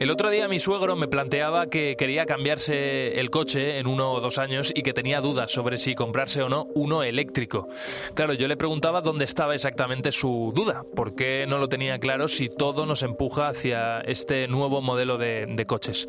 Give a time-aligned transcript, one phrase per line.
[0.00, 4.20] El otro día mi suegro me planteaba que quería cambiarse el coche en uno o
[4.22, 7.68] dos años y que tenía dudas sobre si comprarse o no uno eléctrico.
[8.14, 12.48] Claro, yo le preguntaba dónde estaba exactamente su duda, porque no lo tenía claro si
[12.48, 16.08] todo nos empuja hacia este nuevo modelo de, de coches.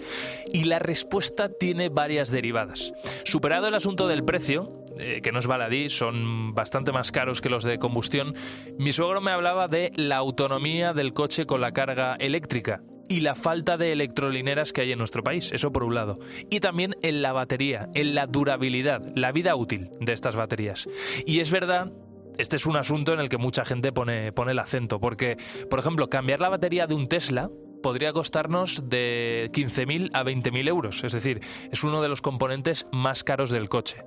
[0.54, 2.94] Y la respuesta tiene varias derivadas.
[3.26, 7.50] Superado el asunto del precio, eh, que no es baladí, son bastante más caros que
[7.50, 8.36] los de combustión,
[8.78, 12.82] mi suegro me hablaba de la autonomía del coche con la carga eléctrica
[13.12, 16.18] y la falta de electrolineras que hay en nuestro país, eso por un lado.
[16.50, 20.88] Y también en la batería, en la durabilidad, la vida útil de estas baterías.
[21.26, 21.92] Y es verdad
[22.38, 25.38] este es un asunto en el que mucha gente pone, pone el acento, porque,
[25.70, 27.50] por ejemplo, cambiar la batería de un Tesla
[27.84, 33.26] podría costarnos de 15.000 a 20.000 euros, es decir, es uno de los componentes más
[33.26, 34.06] caros del coche.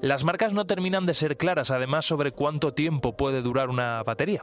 [0.00, 4.42] Las marcas no terminan de ser claras, además, sobre cuánto tiempo puede durar una batería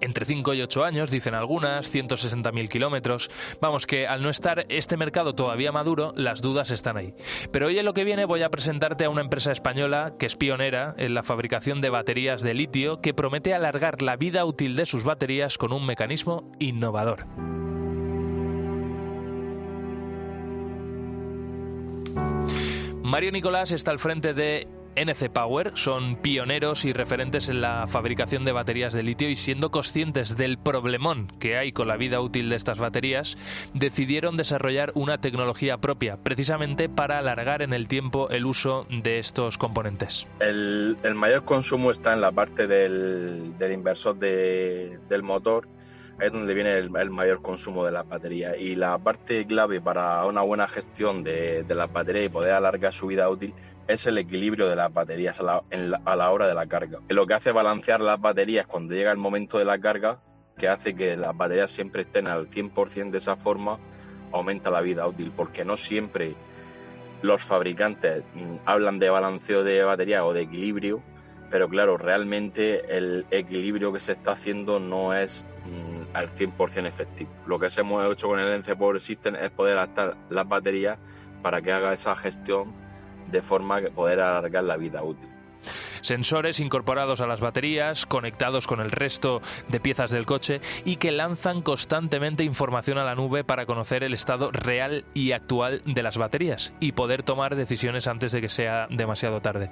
[0.00, 3.30] entre 5 y 8 años, dicen algunas, 160.000 kilómetros.
[3.60, 7.14] Vamos, que al no estar este mercado todavía maduro, las dudas están ahí.
[7.52, 10.36] Pero hoy en lo que viene voy a presentarte a una empresa española que es
[10.36, 14.86] pionera en la fabricación de baterías de litio que promete alargar la vida útil de
[14.86, 17.26] sus baterías con un mecanismo innovador.
[23.02, 24.68] Mario Nicolás está al frente de
[25.00, 29.70] NC Power son pioneros y referentes en la fabricación de baterías de litio y siendo
[29.70, 33.38] conscientes del problemón que hay con la vida útil de estas baterías,
[33.72, 39.56] decidieron desarrollar una tecnología propia, precisamente para alargar en el tiempo el uso de estos
[39.56, 40.26] componentes.
[40.38, 45.66] El, mayor consumo está en la parte del, inversor del motor
[46.20, 48.56] es donde viene el, mayor consumo de las baterías.
[48.58, 52.92] Y la parte clave para una buena gestión de, de las baterías y poder alargar
[52.92, 53.54] su vida útil
[53.90, 57.00] es el equilibrio de las baterías a la, hora de la carga.
[57.08, 60.20] Lo que hace balancear las baterías cuando llega el momento de la carga,
[60.56, 63.78] que hace que las baterías siempre estén al 100% de esa forma,
[64.32, 66.34] aumenta la vida útil, porque no siempre
[67.22, 71.02] los fabricantes mm, hablan de balanceo de batería o de equilibrio,
[71.50, 77.30] pero claro, realmente el equilibrio que se está haciendo no es mm, al 100% efectivo.
[77.46, 80.98] Lo que hemos hecho con el NC Power System es poder adaptar las baterías
[81.42, 82.72] para que haga esa gestión
[83.30, 85.28] de forma que poder alargar la vida útil.
[86.00, 91.12] Sensores incorporados a las baterías, conectados con el resto de piezas del coche y que
[91.12, 96.16] lanzan constantemente información a la nube para conocer el estado real y actual de las
[96.16, 99.70] baterías y poder tomar decisiones antes de que sea demasiado tarde.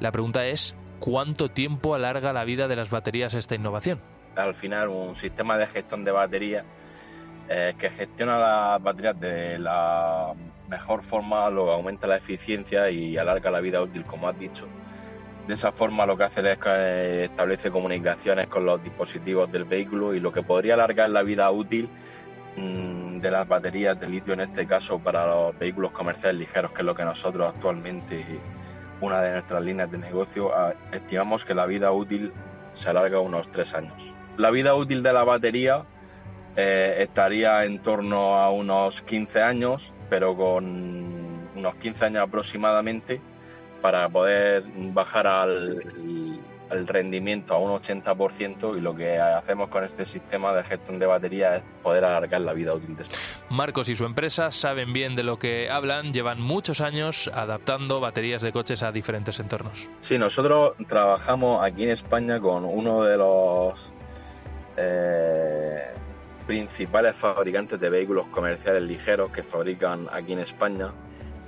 [0.00, 4.00] La pregunta es, ¿cuánto tiempo alarga la vida de las baterías esta innovación?
[4.36, 6.64] Al final, un sistema de gestión de baterías
[7.48, 10.34] eh, que gestiona las baterías de la
[10.68, 14.66] mejor forma, lo aumenta la eficiencia y alarga la vida útil, como has dicho.
[15.46, 20.14] De esa forma lo que hace es que establece comunicaciones con los dispositivos del vehículo
[20.14, 21.88] y lo que podría alargar la vida útil
[22.56, 26.82] mm, de las baterías de litio, en este caso para los vehículos comerciales ligeros, que
[26.82, 28.26] es lo que nosotros actualmente,
[29.00, 30.50] una de nuestras líneas de negocio,
[30.92, 32.32] estimamos que la vida útil
[32.74, 34.12] se alarga unos tres años.
[34.36, 35.84] La vida útil de la batería
[36.56, 43.20] eh, estaría en torno a unos 15 años, pero con unos 15 años aproximadamente
[43.80, 45.82] para poder bajar al,
[46.70, 51.56] rendimiento a un 80% y lo que hacemos con este sistema de gestión de batería
[51.56, 53.16] es poder alargar la vida útil de este.
[53.50, 58.42] Marcos y su empresa saben bien de lo que hablan, llevan muchos años adaptando baterías
[58.42, 59.88] de coches a diferentes entornos.
[60.00, 63.92] Sí, nosotros trabajamos aquí en España con uno de los
[64.76, 65.92] eh,
[66.46, 70.92] principales fabricantes de vehículos comerciales ligeros que fabrican aquí en España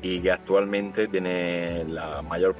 [0.02, 2.54] y que actualmente tiene la mayor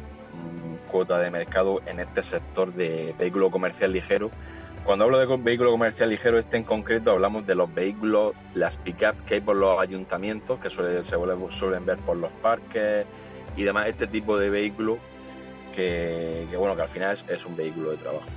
[0.90, 4.30] cuota de mercado en este sector de vehículo comercial ligero.
[4.84, 9.24] Cuando hablo de vehículo comercial ligero, este en concreto hablamos de los vehículos, las pick-up
[9.26, 11.16] que hay por los ayuntamientos, que suele, se
[11.50, 13.06] suelen ver por los parques
[13.56, 14.98] y demás, este tipo de vehículo
[15.74, 18.28] que, bueno, que al final es, un vehículo de trabajo.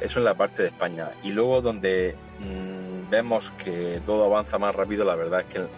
[0.00, 1.10] Eso en la parte de España.
[1.22, 5.68] Y luego donde mm, vemos que todo avanza más rápido, la verdad es que en,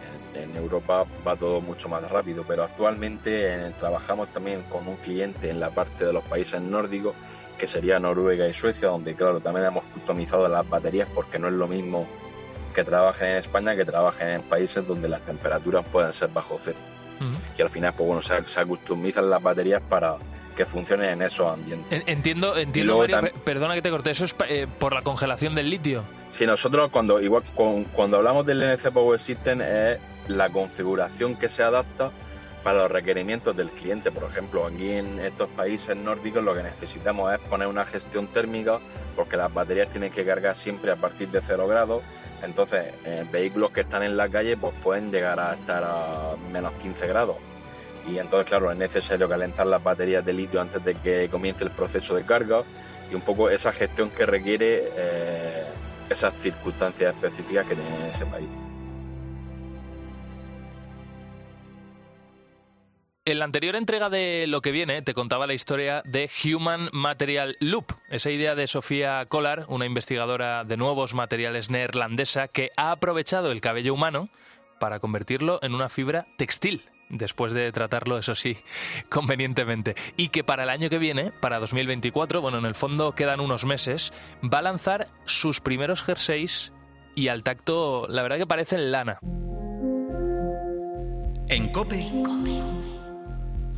[0.56, 5.70] Europa va todo mucho más rápido, pero actualmente trabajamos también con un cliente en la
[5.70, 7.14] parte de los países nórdicos,
[7.58, 11.54] que sería Noruega y Suecia, donde claro, también hemos customizado las baterías porque no es
[11.54, 12.06] lo mismo
[12.74, 16.78] que trabajen en España que trabajen en países donde las temperaturas pueden ser bajo cero.
[17.56, 20.16] Y al final, pues bueno, se, se customizan las baterías para
[20.58, 22.02] que funcione en esos ambientes.
[22.06, 26.02] Entiendo, entiendo Mario, perdona que te corte, eso es eh, por la congelación del litio.
[26.30, 27.44] Sí, nosotros cuando igual
[27.92, 32.10] cuando hablamos del NC Power System es la configuración que se adapta
[32.64, 34.10] para los requerimientos del cliente.
[34.10, 38.80] Por ejemplo, aquí en estos países nórdicos lo que necesitamos es poner una gestión térmica
[39.14, 42.02] porque las baterías tienen que cargar siempre a partir de 0 grados
[42.42, 46.72] Entonces, eh, vehículos que están en la calle pues pueden llegar a estar a menos
[46.82, 47.36] 15 grados.
[48.10, 51.70] Y entonces, claro, es necesario calentar las baterías de litio antes de que comience el
[51.70, 52.62] proceso de carga
[53.10, 55.64] y un poco esa gestión que requiere eh,
[56.08, 58.48] esas circunstancias específicas que tiene ese país.
[63.26, 67.58] En la anterior entrega de Lo que viene te contaba la historia de Human Material
[67.60, 73.52] Loop, esa idea de Sofía Collar, una investigadora de nuevos materiales neerlandesa que ha aprovechado
[73.52, 74.30] el cabello humano
[74.80, 78.58] para convertirlo en una fibra textil después de tratarlo, eso sí,
[79.08, 79.94] convenientemente.
[80.16, 83.64] Y que para el año que viene, para 2024, bueno, en el fondo quedan unos
[83.64, 84.12] meses,
[84.42, 86.72] va a lanzar sus primeros jerseys
[87.14, 89.18] y al tacto, la verdad que parecen lana.
[91.48, 92.10] En Cope.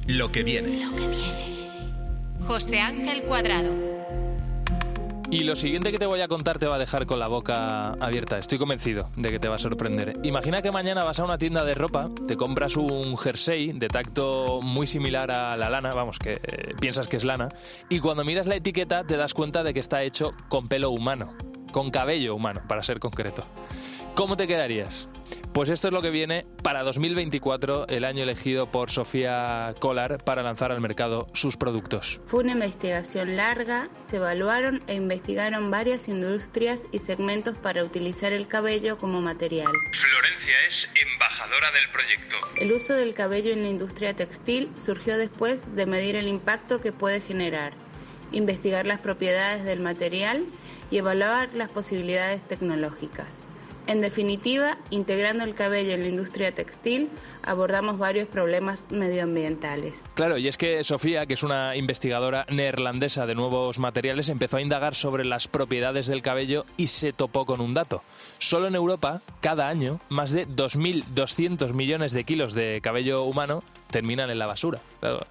[0.06, 0.84] Lo que viene.
[0.84, 1.60] Lo que viene.
[2.46, 3.99] José Ángel Cuadrado.
[5.32, 7.92] Y lo siguiente que te voy a contar te va a dejar con la boca
[8.00, 8.36] abierta.
[8.36, 10.18] Estoy convencido de que te va a sorprender.
[10.24, 14.60] Imagina que mañana vas a una tienda de ropa, te compras un jersey de tacto
[14.60, 17.48] muy similar a la lana, vamos, que eh, piensas que es lana,
[17.88, 21.32] y cuando miras la etiqueta te das cuenta de que está hecho con pelo humano,
[21.70, 23.44] con cabello humano, para ser concreto.
[24.14, 25.08] ¿Cómo te quedarías?
[25.52, 30.42] Pues esto es lo que viene para 2024, el año elegido por Sofía Collar para
[30.42, 32.20] lanzar al mercado sus productos.
[32.26, 38.46] Fue una investigación larga, se evaluaron e investigaron varias industrias y segmentos para utilizar el
[38.46, 39.72] cabello como material.
[39.92, 42.36] Florencia es embajadora del proyecto.
[42.60, 46.92] El uso del cabello en la industria textil surgió después de medir el impacto que
[46.92, 47.72] puede generar,
[48.30, 50.44] investigar las propiedades del material
[50.92, 53.26] y evaluar las posibilidades tecnológicas.
[53.86, 57.08] En definitiva, integrando el cabello en la industria textil,
[57.42, 59.94] abordamos varios problemas medioambientales.
[60.14, 64.62] Claro, y es que Sofía, que es una investigadora neerlandesa de nuevos materiales, empezó a
[64.62, 68.02] indagar sobre las propiedades del cabello y se topó con un dato.
[68.38, 74.30] Solo en Europa, cada año, más de 2.200 millones de kilos de cabello humano terminan
[74.30, 74.80] en la basura.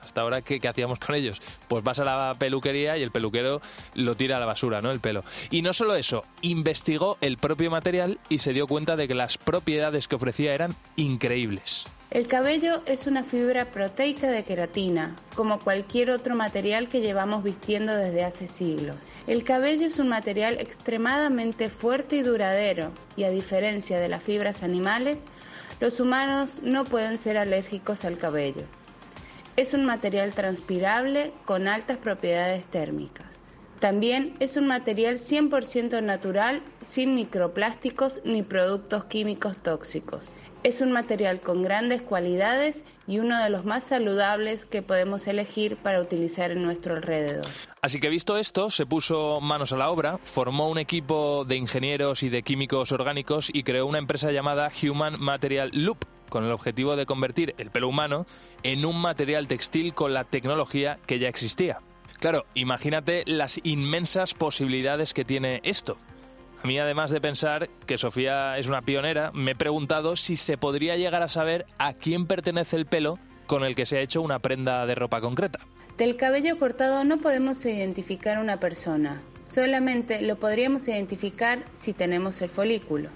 [0.01, 1.41] Hasta ahora, ¿qué, hacíamos con ellos?
[1.67, 3.61] Pues vas a la peluquería y el peluquero
[3.95, 4.91] lo tira a la basura, ¿no?
[4.91, 5.23] El pelo.
[5.49, 9.37] Y no solo eso, investigó el propio material y se dio cuenta de que las
[9.37, 11.87] propiedades que ofrecía eran increíbles.
[12.11, 17.95] El cabello es una fibra proteica de queratina, como cualquier otro material que llevamos vistiendo
[17.95, 18.95] desde hace siglos.
[19.27, 24.63] El cabello es un material extremadamente fuerte y duradero, y a diferencia de las fibras
[24.63, 25.19] animales,
[25.79, 28.63] los humanos no pueden ser alérgicos al cabello.
[29.55, 33.27] Es un material transpirable con altas propiedades térmicas.
[33.79, 40.33] También es un material 100% natural, sin microplásticos ni productos químicos tóxicos.
[40.61, 45.77] Es un material con grandes cualidades y uno de los más saludables que podemos elegir
[45.77, 47.45] para utilizar en nuestro alrededor.
[47.81, 52.23] Así que visto esto, se puso manos a la obra, formó un equipo de ingenieros
[52.23, 56.97] y de químicos orgánicos y creó una empresa llamada Human Material Loop con el objetivo
[56.97, 58.25] de convertir el pelo humano
[58.61, 61.79] en un material textil con la tecnología que ya existía.
[62.19, 65.97] Claro, imagínate las inmensas posibilidades que tiene esto.
[66.61, 70.57] A mí, además de pensar que Sofía es una pionera, me he preguntado si se
[70.57, 73.17] podría llegar a saber a quién pertenece el pelo
[73.47, 75.59] con el que se ha hecho una prenda de ropa concreta.
[75.97, 82.41] Del cabello cortado no podemos identificar a una persona, solamente lo podríamos identificar si tenemos
[82.41, 83.09] el folículo.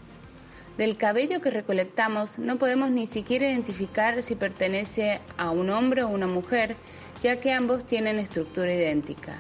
[0.78, 6.08] Del cabello que recolectamos no podemos ni siquiera identificar si pertenece a un hombre o
[6.08, 6.78] una mujer,
[7.22, 9.40] ya que ambos tienen estructura idéntica.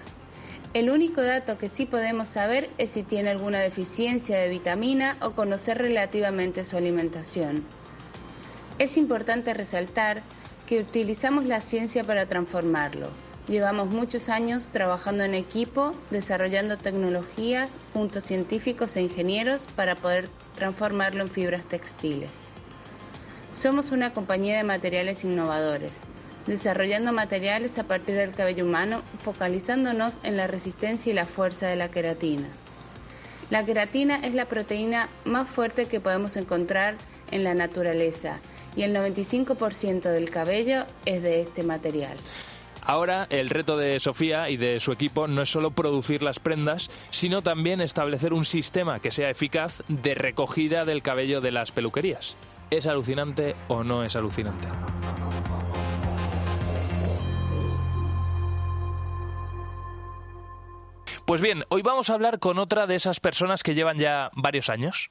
[0.74, 5.34] El único dato que sí podemos saber es si tiene alguna deficiencia de vitamina o
[5.34, 7.64] conocer relativamente su alimentación.
[8.80, 10.24] Es importante resaltar
[10.66, 13.10] que utilizamos la ciencia para transformarlo.
[13.48, 20.28] Llevamos muchos años trabajando en equipo, desarrollando tecnologías junto a científicos e ingenieros para poder
[20.56, 22.32] transformarlo en fibras textiles.
[23.54, 25.92] Somos una compañía de materiales innovadores
[26.48, 31.76] desarrollando materiales a partir del cabello humano, focalizándonos en la resistencia y la fuerza de
[31.76, 32.48] la queratina.
[33.50, 36.96] La queratina es la proteína más fuerte que podemos encontrar
[37.32, 38.40] en la naturaleza
[38.76, 42.18] y el 95% del cabello es de este material.
[42.86, 46.90] Ahora el reto de Sofía y de su equipo no es solo producir las prendas,
[47.12, 52.36] sino también establecer un sistema que sea eficaz de recogida del cabello de las peluquerías.
[52.72, 54.68] ¿Es alucinante o no es alucinante?
[61.26, 64.70] Pues bien, hoy vamos a hablar con otra de esas personas que llevan ya varios
[64.70, 65.10] años,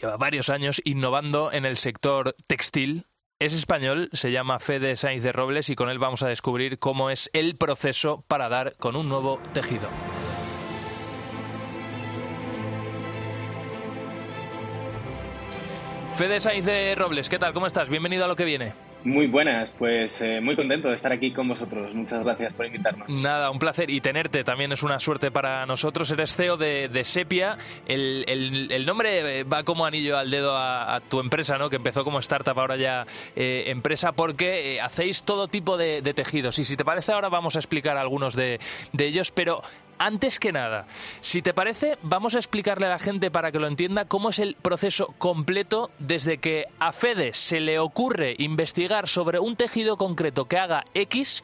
[0.00, 3.06] lleva varios años innovando en el sector textil.
[3.40, 7.10] Es español, se llama Fede Sainz de Robles y con él vamos a descubrir cómo
[7.10, 9.88] es el proceso para dar con un nuevo tejido.
[16.14, 17.52] Fede Sainz de Robles, ¿qué tal?
[17.52, 17.88] ¿Cómo estás?
[17.88, 18.91] Bienvenido a lo que viene.
[19.04, 21.92] Muy buenas, pues eh, muy contento de estar aquí con vosotros.
[21.94, 23.08] Muchas gracias por invitarnos.
[23.08, 26.10] Nada, un placer y tenerte también es una suerte para nosotros.
[26.10, 27.56] Eres CEO de, Sepia.
[27.86, 31.68] El, nombre va como anillo al dedo a, tu empresa, ¿no?
[31.68, 36.58] Que empezó como startup, ahora ya eh, empresa, porque eh, hacéis todo tipo de, tejidos.
[36.58, 38.60] Y si te parece, ahora vamos a explicar algunos de
[38.98, 39.62] ellos, pero
[39.98, 40.86] antes que nada,
[41.20, 44.38] si te parece, vamos a explicarle a la gente para que lo entienda cómo es
[44.38, 50.46] el proceso completo desde que a Fede se le ocurre investigar sobre un tejido concreto
[50.46, 51.42] que haga X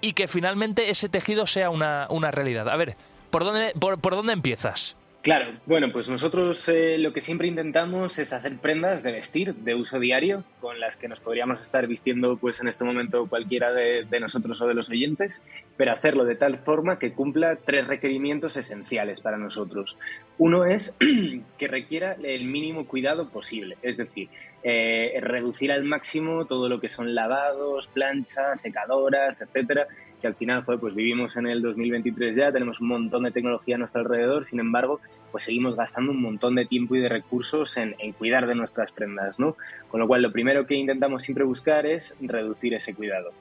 [0.00, 2.68] y que finalmente ese tejido sea una, una realidad.
[2.68, 2.96] A ver,
[3.30, 4.97] ¿por dónde, por, por dónde empiezas?
[5.20, 9.74] Claro, bueno, pues nosotros eh, lo que siempre intentamos es hacer prendas de vestir de
[9.74, 14.06] uso diario con las que nos podríamos estar vistiendo pues en este momento cualquiera de,
[14.20, 15.44] nosotros o de los oyentes,
[15.76, 19.98] pero hacerlo de tal forma que cumpla tres requerimientos esenciales para nosotros.
[20.38, 20.96] Uno es
[21.58, 24.28] que requiera el mínimo cuidado posible, es decir,
[24.62, 29.88] eh, reducir al máximo todo lo que son lavados, planchas, secadoras, etcétera,
[30.20, 33.78] que al final, pues vivimos en el 2023 ya, tenemos un montón de tecnología a
[33.78, 37.94] nuestro alrededor, sin embargo, pues seguimos gastando un montón de tiempo y de recursos en,
[38.12, 39.56] cuidar de nuestras prendas, ¿no?
[39.88, 43.32] Con lo cual, lo primero que intentamos siempre buscar es reducir ese cuidado.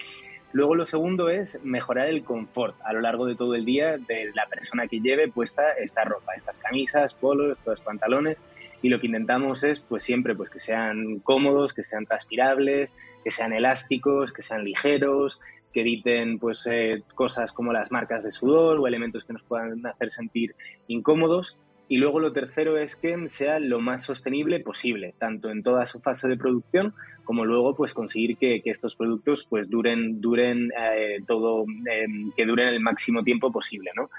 [0.53, 4.31] Luego lo segundo es mejorar el confort a lo largo de todo el día de
[4.33, 8.37] la persona que lleve puesta esta ropa, estas camisas, polos, estos pantalones.
[8.81, 12.93] Y lo que intentamos es pues siempre pues que sean cómodos, que sean transpirables,
[13.23, 15.41] que sean elásticos, que sean ligeros,
[15.77, 19.85] que eviten pues, eh, cosas como las marcas de sudor o elementos que nos puedan
[19.85, 20.55] hacer sentir
[20.87, 21.55] incómodos.
[21.87, 25.99] Y luego lo tercero es que sea lo más sostenible posible, tanto en toda su
[25.99, 26.95] fase de producción
[27.27, 32.05] como luego pues conseguir que, estos productos pues duren, duren eh, todo, eh,
[32.35, 34.09] que duren el máximo tiempo posible, ¿no?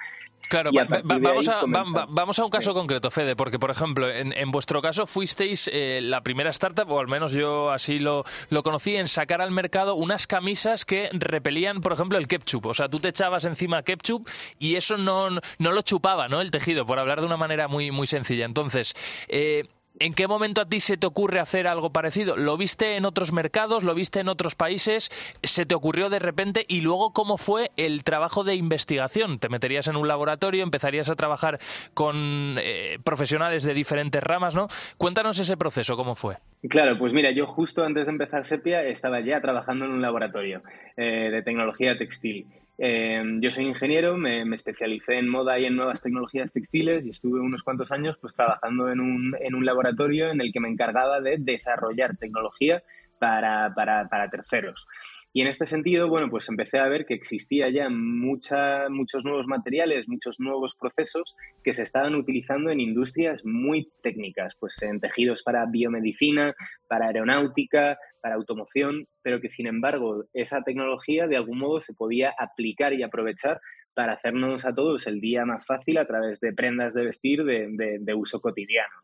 [0.48, 0.70] Claro,
[1.04, 1.62] vamos, a,
[2.08, 6.22] vamos, a, un caso concreto, Fede, porque, por ejemplo, en, vuestro caso fuisteis eh, la
[6.22, 10.26] primera startup, o al menos yo así lo, lo conocí, en sacar al mercado unas
[10.26, 12.64] camisas que repelían, por ejemplo, el ketchup.
[12.64, 14.26] O sea, tú te echabas encima ketchup
[14.58, 16.40] y eso no, no lo chupaba, ¿no?
[16.40, 18.46] El tejido, por hablar de una manera muy, muy sencilla.
[18.46, 18.94] Entonces,
[19.28, 19.64] eh,
[20.00, 22.36] ¿En qué momento a ti se te ocurre hacer algo parecido?
[22.36, 23.82] ¿Lo viste en otros mercados?
[23.82, 25.10] ¿Lo viste en otros países?
[25.42, 26.64] ¿Se te ocurrió de repente?
[26.68, 29.38] Y luego, ¿cómo fue el trabajo de investigación?
[29.38, 30.62] ¿Te meterías en un laboratorio?
[30.62, 31.58] ¿Empezarías a trabajar
[31.94, 34.54] con eh, profesionales de diferentes ramas?
[34.54, 34.68] ¿no?
[34.98, 36.36] Cuéntanos ese proceso, ¿cómo fue?
[36.68, 40.62] Claro, pues mira, yo justo antes de empezar Sepia estaba ya trabajando en un laboratorio
[40.96, 42.46] eh, de tecnología textil.
[42.80, 47.40] Eh, yo soy ingeniero, me, especialicé en moda y en nuevas tecnologías textiles y estuve
[47.40, 51.20] unos cuantos años pues, trabajando en un, en un laboratorio en el que me encargaba
[51.20, 52.85] de desarrollar tecnología
[53.18, 54.87] para, para, para terceros.
[55.32, 59.47] Y en este sentido, bueno, pues empecé a ver que existía ya mucha, muchos nuevos
[59.47, 65.42] materiales, muchos nuevos procesos que se estaban utilizando en industrias muy técnicas, pues en tejidos
[65.42, 66.54] para biomedicina,
[66.88, 72.35] para aeronáutica, para automoción, pero que sin embargo esa tecnología de algún modo se podía
[72.38, 73.61] aplicar y aprovechar
[73.98, 78.14] para hacernos a todos el día más fácil a través de prendas de vestir de,
[78.14, 78.94] uso cotidiano.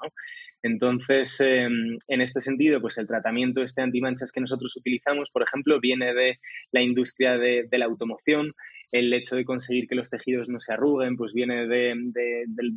[0.62, 5.80] Entonces, em, en este sentido, pues el tratamiento este antimanchas que nosotros utilizamos, por ejemplo,
[5.80, 6.38] viene de
[6.70, 8.52] la industria de, la automoción,
[8.94, 11.96] el hecho de conseguir que los tejidos no se arruguen, pues viene de,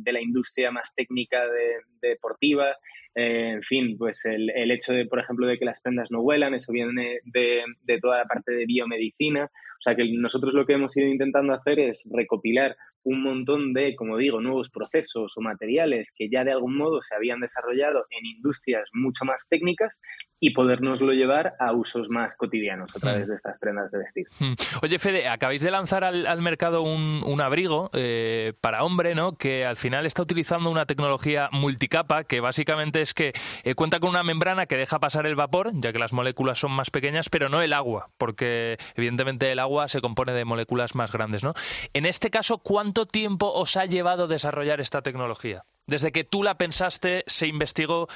[0.04, 1.38] la industria más técnica
[2.02, 2.74] deportiva,
[3.14, 6.20] eh, en fin, pues el, el, hecho de, por ejemplo, de que las prendas no
[6.20, 7.62] huelan, eso viene de,
[8.02, 9.44] toda la parte de biomedicina.
[9.44, 13.94] O sea que nosotros lo que hemos ido intentando hacer es recopilar un montón de,
[13.96, 18.26] como digo, nuevos procesos o materiales que ya de algún modo se habían desarrollado en
[18.26, 20.00] industrias mucho más técnicas
[20.40, 23.30] y podernoslo llevar a usos más cotidianos a través hmm.
[23.30, 24.26] de estas prendas de vestir.
[24.38, 24.54] Hmm.
[24.82, 29.36] Oye, Fede, acabáis de lanzar al, mercado un, abrigo eh, para hombre, ¿no?
[29.36, 33.32] Que al final está utilizando una tecnología multicapa que básicamente es que
[33.64, 36.72] eh, cuenta con una membrana que deja pasar el vapor, ya que las moléculas son
[36.72, 41.12] más pequeñas, pero no el agua, porque evidentemente el agua se compone de moléculas más
[41.12, 41.54] grandes, ¿no?
[41.94, 45.64] En este caso, ¿cuánto tiempo os ha llevado desarrollar esta tecnología?
[45.86, 48.08] Desde que tú la pensaste, se investigó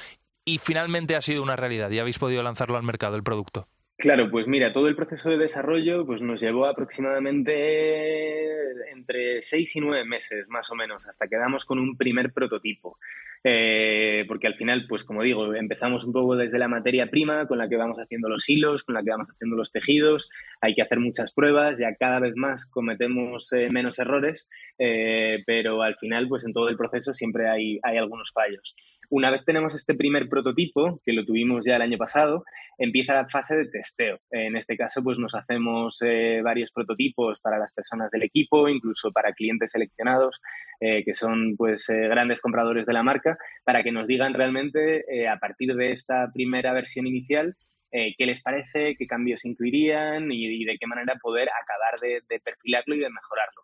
[0.45, 3.63] y finalmente ha sido una realidad y habéis podido lanzarlo al mercado, el producto.
[3.97, 9.79] Claro, pues mira, todo el proceso de desarrollo pues nos llevó aproximadamente entre seis y
[9.79, 12.97] nueve meses, más o menos, hasta que damos con un primer prototipo.
[13.45, 17.57] Eh, porque al final, pues como digo, empezamos un poco desde la materia prima con
[17.57, 20.29] la que vamos haciendo los hilos, con la que vamos haciendo los tejidos,
[20.61, 24.47] hay que hacer muchas pruebas, ya cada vez más cometemos eh, menos errores,
[24.79, 28.75] eh, pero al final, pues en todo el proceso siempre hay, hay algunos fallos.
[29.09, 32.45] Una vez tenemos este primer prototipo, que lo tuvimos ya el año pasado,
[32.77, 34.19] empieza la fase de testeo.
[34.31, 35.99] En este caso, pues nos hacemos
[36.43, 40.41] varios prototipos para las personas del equipo, incluso para clientes seleccionados,
[40.79, 43.32] que son pues grandes compradores de la marca
[43.63, 47.55] para que nos digan realmente eh, a partir de esta primera versión inicial
[47.91, 52.95] eh, qué les parece, qué cambios incluirían y, de qué manera poder acabar de perfilarlo
[52.95, 53.63] y de mejorarlo.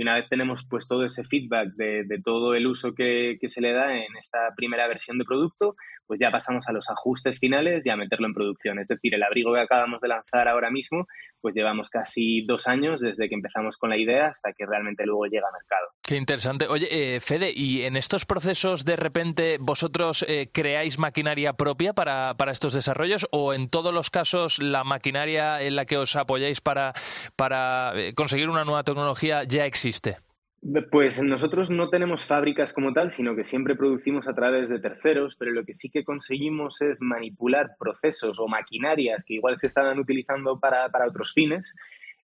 [0.00, 3.74] Y una vez tenemos pues todo ese feedback de, todo el uso que, se le
[3.74, 7.90] da en esta primera versión de producto, pues ya pasamos a los ajustes finales y
[7.90, 8.78] a meterlo en producción.
[8.78, 11.06] Es decir, el abrigo que acabamos de lanzar ahora mismo,
[11.40, 15.26] pues llevamos casi dos años desde que empezamos con la idea hasta que realmente luego
[15.26, 15.88] llega al mercado.
[16.02, 16.66] Qué interesante.
[16.68, 22.34] Oye, eh, Fede, ¿y en estos procesos de repente vosotros eh, creáis maquinaria propia para,
[22.34, 26.60] para estos desarrollos o en todos los casos la maquinaria en la que os apoyáis
[26.60, 26.92] para,
[27.36, 30.18] para eh, conseguir una nueva tecnología ya existe?
[30.90, 35.34] Pues nosotros no tenemos fábricas como tal, sino que siempre producimos a través de terceros,
[35.34, 39.98] pero lo que sí que conseguimos es manipular procesos o maquinarias que igual se estaban
[39.98, 41.74] utilizando para, para otros fines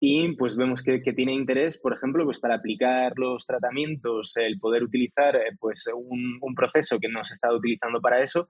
[0.04, 4.82] y pues vemos que, tiene interés, por ejemplo, pues para aplicar los tratamientos, el poder
[4.82, 8.48] utilizar eh, pues un, proceso que no se está utilizando para eso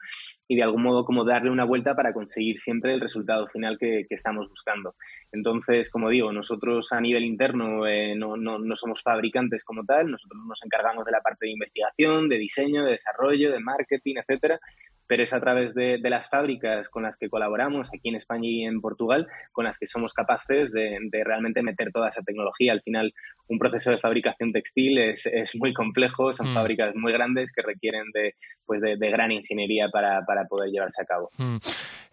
[0.48, 4.06] y de algún modo como darle una vuelta para conseguir siempre el resultado final que,
[4.10, 4.96] estamos buscando.
[5.34, 10.10] Entonces, como digo, nosotros a nivel interno eh, no, no, no, somos fabricantes como tal,
[10.10, 14.58] nosotros nos encargamos de la parte de investigación, de diseño, de desarrollo, de marketing, etcétera,
[15.12, 18.64] pero es a través de, las fábricas con las que colaboramos aquí en España y
[18.64, 22.72] en Portugal, con las que somos capaces de, realmente meter toda esa tecnología.
[22.72, 23.14] Al final,
[23.50, 26.54] un proceso de fabricación textil es, muy complejo, son mm.
[26.54, 31.30] fábricas muy grandes que requieren de, pues de, gran ingeniería para, poder llevarse a cabo.
[31.38, 31.58] Mm.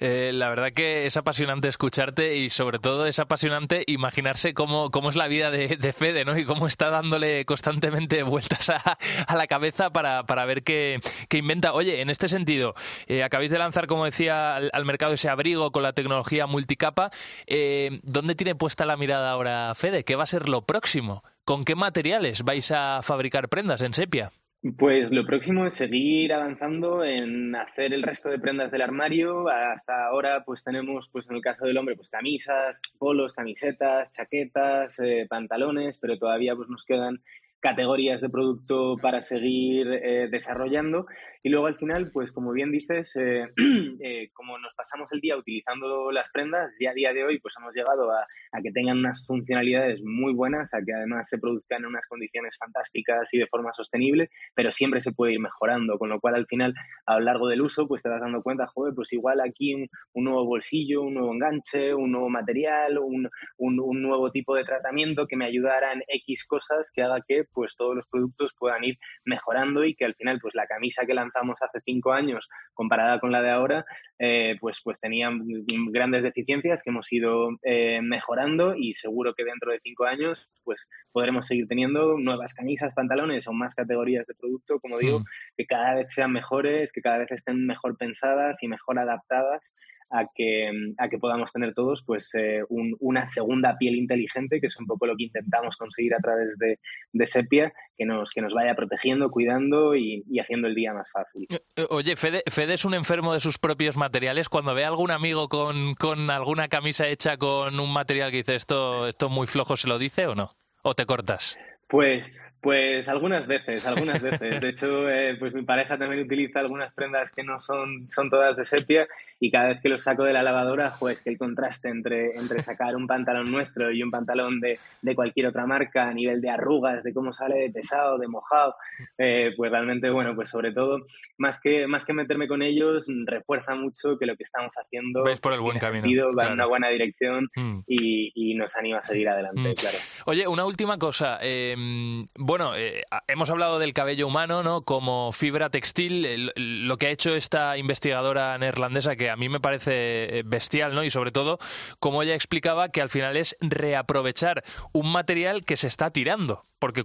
[0.00, 5.10] Eh, la verdad que es apasionante escucharte y sobre todo es apasionante imaginarse cómo, cómo
[5.10, 6.36] es la vida de, Fede, ¿no?
[6.36, 11.72] Y cómo está dándole constantemente vueltas a, la cabeza para, para ver qué, qué inventa.
[11.72, 12.74] Oye, en este sentido,
[13.06, 17.10] eh, acabáis de lanzar, como decía, al, mercado ese abrigo con la tecnología multicapa.
[17.46, 20.04] Eh, ¿Dónde tiene puesta la mirada ahora Fede?
[20.04, 21.22] ¿Qué va a ser lo próximo?
[21.44, 24.32] ¿Con qué materiales vais a fabricar prendas en sepia?
[24.76, 29.48] Pues lo próximo es seguir avanzando en hacer el resto de prendas del armario.
[29.48, 34.98] Hasta ahora, pues tenemos, pues en el caso del hombre, pues camisas, polos, camisetas, chaquetas,
[34.98, 37.20] eh, pantalones, pero todavía pues nos quedan
[37.60, 41.06] categorías de producto para seguir eh, desarrollando.
[41.42, 43.46] Y luego al final, pues como bien dices, eh,
[44.02, 47.54] eh, como nos pasamos el día utilizando las prendas, ya a día de hoy pues
[47.58, 48.26] hemos llegado a,
[48.62, 53.32] que tengan unas funcionalidades muy buenas, a que además se produzcan en unas condiciones fantásticas
[53.32, 56.74] y de forma sostenible, pero siempre se puede ir mejorando, con lo cual al final
[57.06, 59.88] a lo largo del uso pues te vas dando cuenta, joder, pues igual aquí un,
[60.14, 65.26] nuevo bolsillo, un nuevo enganche, un nuevo material, un, un, un nuevo tipo de tratamiento
[65.26, 68.98] que me ayudara en X cosas que haga que pues todos los productos puedan ir
[69.24, 73.32] mejorando y que al final pues la camisa que lanzamos hace cinco años comparada con
[73.32, 73.84] la de ahora
[74.18, 75.42] eh, pues, pues tenían
[75.90, 80.88] grandes deficiencias que hemos ido eh, mejorando y seguro que dentro de cinco años pues
[81.12, 85.24] podremos seguir teniendo nuevas camisas, pantalones o más categorías de producto, como digo, mm.
[85.56, 89.72] que cada vez sean mejores, que cada vez estén mejor pensadas y mejor adaptadas
[90.10, 94.78] a que, a que podamos tener todos pues eh, una segunda piel inteligente, que es
[94.78, 96.78] un poco lo que intentamos conseguir a través de,
[97.12, 101.46] de Sepia, que nos, que nos vaya protegiendo, cuidando y, haciendo el día más fácil.
[101.50, 104.48] Eh, eh, oye, Fede, Fede, es un enfermo de sus propios materiales.
[104.48, 108.54] Cuando ve a algún amigo con, con alguna camisa hecha con un material que dice
[108.54, 110.56] esto, esto muy flojo, ¿se lo dice o no?
[110.82, 111.58] ¿O te cortas?
[111.88, 114.60] Pues, pues algunas veces, algunas veces.
[114.60, 118.58] De hecho, eh, pues mi pareja también utiliza algunas prendas que no son, son todas
[118.58, 119.08] de sepia
[119.40, 122.60] y cada vez que los saco de la lavadora, pues que el contraste entre, entre
[122.60, 126.50] sacar un pantalón nuestro y un pantalón de, de cualquier otra marca a nivel de
[126.50, 128.74] arrugas, de cómo sale de pesado, de mojado,
[129.16, 131.06] eh, pues realmente, bueno, pues sobre todo,
[131.38, 135.30] más que, más que meterme con ellos, refuerza mucho que lo que estamos haciendo por
[135.30, 137.78] el pues, buen camino, va en una buena dirección mm.
[137.86, 139.74] y, y, nos anima a seguir adelante, mm.
[139.74, 139.98] claro.
[140.26, 141.38] Oye, una última cosa.
[141.40, 144.82] Eh, Em, bueno, eh, hemos hablado del cabello humano, ¿no?
[144.82, 150.38] Como fibra textil, lo que ha hecho esta investigadora neerlandesa, que a mí me parece
[150.38, 151.04] eh, bestial, ¿no?
[151.04, 151.58] Y sobre todo,
[152.00, 156.64] como ella explicaba, que al final es reaprovechar un material que se está tirando.
[156.80, 157.04] Porque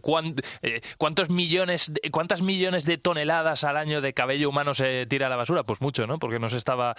[0.62, 5.30] eh, ¿cuántos millones, cuántas millones de toneladas al año de cabello humano se tira a
[5.30, 5.64] la basura?
[5.64, 6.20] Pues mucho, ¿no?
[6.20, 6.96] Porque no se estaba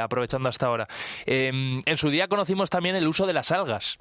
[0.00, 0.88] aprovechando hasta ahora.
[1.24, 3.98] Em, en su día conocimos también el uso de las algas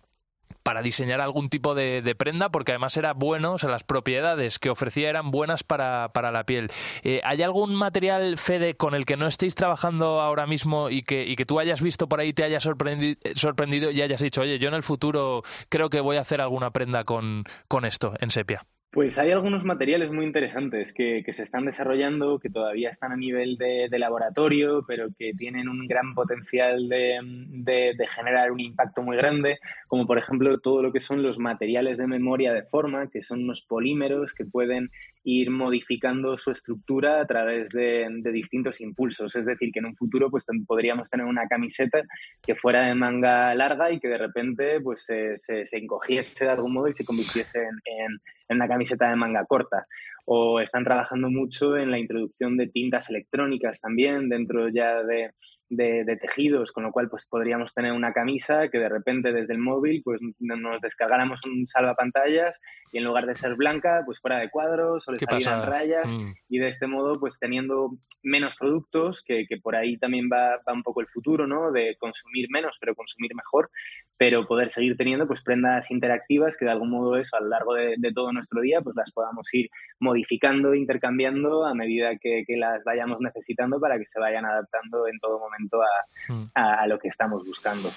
[0.63, 4.71] para diseñar algún tipo de, prenda, porque además era bueno, o sea, las propiedades que
[4.71, 6.71] ofrecía eran buenas para, para la piel.
[7.03, 11.23] Eh, ¿Hay algún material, Fede, con el que no estéis trabajando ahora mismo y que,
[11.23, 14.69] y que tú hayas visto por ahí, te haya sorprendido, y hayas dicho, oye, yo
[14.69, 18.65] en el futuro creo que voy a hacer alguna prenda con, con esto en sepia?
[18.95, 23.57] Pues hay algunos materiales muy interesantes que, se están desarrollando, que todavía están a nivel
[23.57, 30.07] de, laboratorio, pero que tienen un gran potencial de, generar un impacto muy grande, como
[30.07, 33.63] por ejemplo todo lo que son los materiales de memoria de forma, que son unos
[33.63, 34.89] polímeros que pueden
[35.25, 39.35] ir modificando su estructura a través de, distintos impulsos.
[39.35, 42.03] Es decir, que en un futuro pues, podríamos tener una camiseta
[42.41, 46.73] que fuera de manga larga y que de repente pues, se, se, encogiese de algún
[46.73, 49.85] modo y se convirtiese en en una camiseta de manga corta.
[50.25, 55.31] O están trabajando mucho en la introducción de tintas electrónicas también dentro ya de,
[55.69, 59.59] de, tejidos, con lo cual pues podríamos tener una camisa que de repente desde el
[59.59, 62.59] móvil pues nos descargáramos un salvapantallas
[62.91, 66.33] y en lugar de ser blanca pues fuera de cuadros o le salieran rayas mm.
[66.49, 67.91] y de este modo pues teniendo
[68.23, 71.71] menos productos que, que por ahí también va, va, un poco el futuro, ¿no?
[71.71, 73.69] De consumir menos pero consumir mejor,
[74.17, 77.73] pero poder seguir teniendo pues prendas interactivas que de algún modo eso a lo largo
[77.73, 82.83] de, todo nuestro día pues las podamos ir modificando, intercambiando a medida que, que las
[82.83, 85.79] vayamos necesitando para que se vayan adaptando en todo momento
[86.27, 86.45] Mm.
[86.55, 87.89] a, lo que estamos buscando.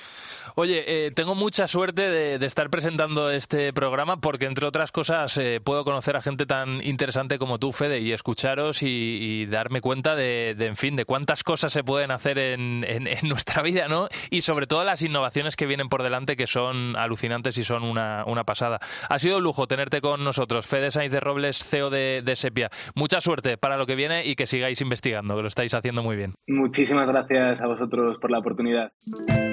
[0.55, 5.61] Oye, eh, tengo mucha suerte de, estar presentando este programa porque, entre otras cosas, eh,
[5.63, 10.51] puedo conocer a gente tan interesante como tú, Fede, y escucharos y, darme cuenta de,
[10.59, 12.85] en fin, de cuántas cosas se pueden hacer en,
[13.23, 14.09] nuestra vida, ¿no?
[14.31, 18.25] Y sobre todo las innovaciones que vienen por delante que son alucinantes y son una,
[18.45, 18.81] pasada.
[19.09, 22.71] Ha sido un lujo tenerte con nosotros, Fede Sainz de Robles, CEO de, de Sepia.
[22.95, 26.17] Mucha suerte para lo que viene y que sigáis investigando, que lo estáis haciendo muy
[26.17, 26.35] bien.
[26.47, 28.93] Muchísimas gracias a vosotros por la oportunidad.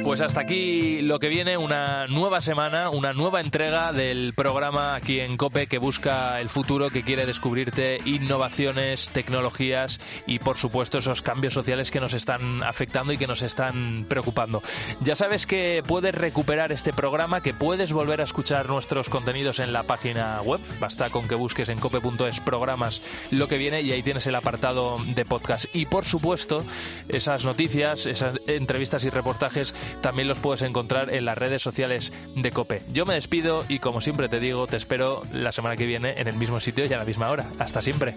[0.03, 5.19] Pues hasta aquí lo que viene, una nueva semana, una nueva entrega del programa aquí
[5.19, 11.21] en COPE que busca el futuro, que quiere descubrirte innovaciones, tecnologías y por supuesto esos
[11.21, 14.61] cambios sociales que nos están afectando y que nos están preocupando.
[15.01, 19.73] Ya sabes que puedes recuperar este programa, que puedes volver a escuchar nuestros contenidos en
[19.73, 20.61] la página web.
[20.79, 24.97] Basta con que busques en cope.es programas lo que viene y ahí tienes el apartado
[25.05, 25.65] de podcast.
[25.73, 26.63] Y por supuesto,
[27.09, 32.51] esas noticias esas entrevistas y reportajes también los puedes encontrar en las redes sociales de
[32.51, 32.81] Cope.
[32.93, 36.27] Yo me despido y como siempre te digo, te espero la semana que viene en
[36.27, 37.49] el mismo sitio y a la misma hora.
[37.59, 38.15] Hasta siempre.